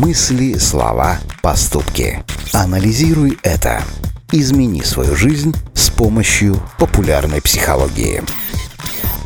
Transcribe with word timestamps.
мысли, 0.00 0.56
слова, 0.56 1.18
поступки. 1.42 2.24
Анализируй 2.54 3.38
это. 3.42 3.82
Измени 4.32 4.80
свою 4.80 5.14
жизнь 5.14 5.54
с 5.74 5.90
помощью 5.90 6.56
популярной 6.78 7.42
психологии. 7.42 8.22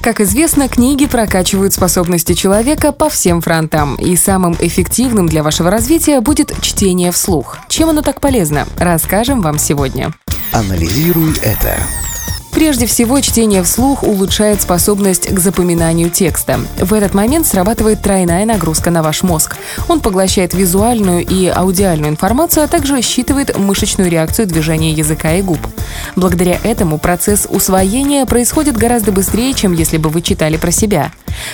Как 0.02 0.21
известно, 0.21 0.68
книги 0.68 1.06
прокачивают 1.06 1.72
способности 1.72 2.34
человека 2.34 2.91
по 2.91 3.09
всем 3.09 3.41
фронтам, 3.41 3.95
и 3.95 4.16
самым 4.16 4.56
эффективным 4.59 5.29
для 5.29 5.42
вашего 5.45 5.70
развития 5.70 6.20
будет 6.20 6.52
чтение 6.60 7.12
вслух. 7.12 7.56
Чем 7.68 7.91
оно 7.91 8.02
так 8.02 8.20
полезно, 8.20 8.66
расскажем 8.77 9.43
вам 9.43 9.59
сегодня. 9.59 10.12
Анализируй 10.52 11.34
это. 11.41 11.79
Прежде 12.55 12.86
всего, 12.86 13.21
чтение 13.21 13.64
вслух 13.64 14.05
улучшает 14.05 14.62
способность 14.62 15.29
к 15.29 15.39
запоминанию 15.41 16.09
текста. 16.09 16.61
В 16.79 16.95
этот 16.95 17.12
момент 17.12 17.48
срабатывает 17.48 18.00
тройная 18.00 18.45
нагрузка 18.45 18.91
на 18.91 19.02
ваш 19.02 19.24
мозг. 19.24 19.56
Он 19.88 20.01
поглощает 20.01 20.55
визуальную 20.55 21.27
и 21.27 21.48
аудиальную 21.48 22.12
информацию, 22.12 22.64
а 22.64 22.69
также 22.69 23.02
считывает 23.02 23.59
мышечную 23.59 24.09
реакцию 24.09 24.47
движения 24.47 24.92
языка 24.92 25.33
и 25.34 25.42
губ. 25.42 25.59
Благодаря 26.14 26.56
этому 26.62 26.98
процесс 26.98 27.48
усвоения 27.51 28.25
происходит 28.25 28.77
гораздо 28.77 29.11
быстрее, 29.11 29.52
чем 29.52 29.73
если 29.73 29.97
бы 29.97 30.09
вы 30.09 30.23
читали 30.23 30.56
про 30.56 30.70
себя. 30.70 31.11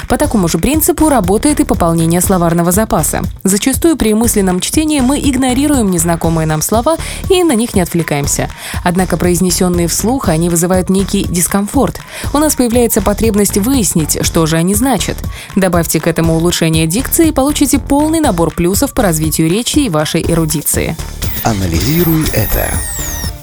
По 0.09 0.17
такому 0.17 0.49
же 0.49 0.59
принципу 0.59 1.09
работает 1.09 1.61
и 1.61 1.65
пополнение 1.65 2.21
словарного 2.21 2.73
запаса. 2.73 3.23
Зачастую 3.45 3.97
при 3.97 4.15
мысленном 4.15 4.61
чтении 4.61 5.01
мы 5.01 5.19
игнорируем 5.19 5.91
незнакомые 5.91 6.47
нам 6.47 6.63
слова 6.63 6.97
и 7.29 7.43
на 7.43 7.55
них 7.55 7.75
не 7.75 7.81
отвлекаемся. 7.81 8.51
Однако 8.85 9.17
произнесенные 9.17 9.89
вслух 9.89 10.29
они 10.29 10.49
вызывают 10.49 10.91
некий 10.91 11.25
дискомфорт. 11.25 12.01
У 12.33 12.39
нас 12.39 12.55
появляется 12.55 13.03
потребность 13.03 13.59
выяснить, 13.59 14.19
что 14.25 14.47
же 14.47 14.57
они 14.57 14.75
значат. 14.75 15.17
Добавьте 15.57 16.01
к 16.01 16.07
этому 16.07 16.37
улучшение 16.37 16.87
дикции 16.87 17.29
и 17.29 17.33
получите 17.33 17.79
полный 17.79 18.21
набор 18.21 18.53
плюсов 18.55 18.93
по 18.93 19.03
развитию 19.03 19.49
речи 19.49 19.81
и 19.81 19.89
вашей 19.89 20.23
эрудиции. 20.23 20.97
Анализируй 21.45 22.25
это. 22.33 22.69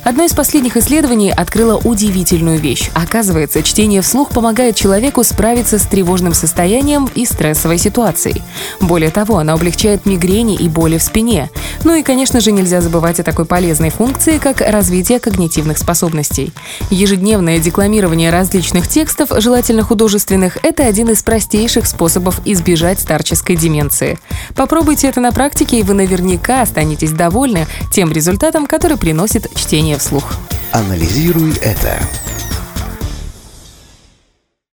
Одно 0.08 0.24
из 0.24 0.34
последних 0.34 0.78
исследований 0.78 1.34
открыло 1.34 1.76
удивительную 1.84 2.60
вещь. 2.60 2.90
Оказывается, 2.94 3.62
чтение 3.62 4.02
вслух 4.02 4.30
помогает 4.30 4.78
человеку 4.78 5.22
справиться 5.26 5.80
с 5.80 5.86
тревожным 5.86 6.34
состоянием 6.34 7.10
и 7.14 7.26
стрессовой 7.26 7.78
ситуацией. 7.78 8.42
Более 8.80 9.10
того, 9.12 9.38
оно 9.38 9.52
облегчает 9.52 10.06
мигрени 10.06 10.56
и 10.56 10.70
боли 10.70 10.98
в 10.98 11.04
спине. 11.04 11.50
Ну 11.84 11.96
и, 11.96 12.04
конечно 12.04 12.40
же, 12.40 12.52
нельзя 12.52 12.82
забывать 12.82 13.20
о 13.20 13.24
такой 13.24 13.46
полезной 13.46 13.90
функции, 13.90 14.38
как 14.38 14.62
развитие 14.62 15.20
когнитивных 15.20 15.78
способностей. 15.78 16.54
Ежедневное 16.90 17.60
декламирование 17.60 18.32
различных 18.32 18.88
текстов, 18.88 19.30
желательно 19.38 19.84
художественных, 19.84 20.58
это 20.64 20.86
один 20.86 21.10
из 21.10 21.24
простейших 21.24 21.88
способов 21.88 22.42
избежать 22.46 23.00
старческой 23.00 23.56
деменции. 23.56 24.20
Попробуйте 24.56 25.08
это 25.08 25.22
на 25.22 25.32
практике, 25.32 25.80
и 25.80 25.84
вы 25.84 25.94
наверняка 25.94 26.62
останетесь 26.62 27.12
довольны 27.12 27.68
тем 27.92 28.12
результатом, 28.12 28.68
который 28.68 28.98
приносит 28.98 29.54
чтение 29.56 29.98
вслух. 29.98 30.34
Анализируй 30.72 31.54
это. 31.62 31.98